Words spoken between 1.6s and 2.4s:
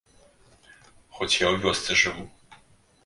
вёсцы жыву.